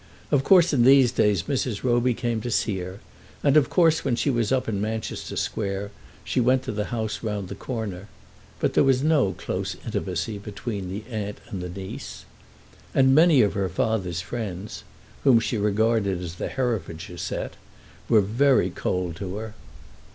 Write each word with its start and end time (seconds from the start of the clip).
Of 0.31 0.43
course 0.43 0.73
in 0.73 0.83
these 0.83 1.11
days 1.11 1.43
Mrs. 1.43 1.83
Roby 1.83 2.15
came 2.15 2.41
to 2.41 2.49
see 2.49 2.79
her, 2.79 3.01
and 3.43 3.55
of 3.55 3.69
course 3.69 4.03
when 4.03 4.15
she 4.15 4.31
was 4.31 4.51
up 4.51 4.67
in 4.67 4.81
Manchester 4.81 5.35
Square, 5.35 5.91
she 6.23 6.39
went 6.39 6.63
to 6.63 6.71
the 6.71 6.85
house 6.85 7.21
round 7.21 7.49
the 7.49 7.53
corner, 7.53 8.07
but 8.59 8.73
there 8.73 8.83
was 8.83 9.03
no 9.03 9.33
close 9.33 9.75
intimacy 9.85 10.39
between 10.39 10.89
the 10.89 11.03
aunt 11.11 11.37
and 11.49 11.61
the 11.61 11.69
niece. 11.69 12.25
And 12.95 13.13
many 13.13 13.43
of 13.43 13.53
her 13.53 13.69
father's 13.69 14.21
friends, 14.21 14.83
whom 15.23 15.39
she 15.39 15.59
regarded 15.59 16.19
as 16.19 16.33
the 16.37 16.49
Herefordshire 16.49 17.17
set, 17.17 17.53
were 18.09 18.21
very 18.21 18.71
cold 18.71 19.15
to 19.17 19.35
her. 19.35 19.53